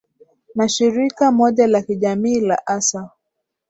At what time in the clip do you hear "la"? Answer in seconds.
1.67-1.81, 2.41-2.67